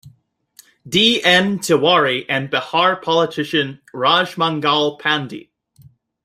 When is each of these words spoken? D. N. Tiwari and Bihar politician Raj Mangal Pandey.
D. 0.89 1.21
N. 1.23 1.59
Tiwari 1.59 2.25
and 2.27 2.49
Bihar 2.49 3.03
politician 3.03 3.81
Raj 3.93 4.35
Mangal 4.35 4.97
Pandey. 4.97 5.49